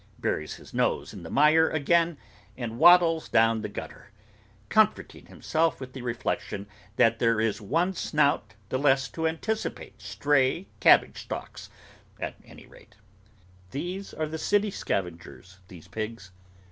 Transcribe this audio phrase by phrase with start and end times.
[0.17, 2.17] buries his nose in the mire again,
[2.57, 4.09] and waddles down the gutter:
[4.67, 10.65] comforting himself with the reflection that there is one snout the less to anticipate stray
[10.79, 11.69] cabbage stalks,
[12.19, 12.95] at any rate.
[13.69, 16.31] They are the city scavengers, these pigs.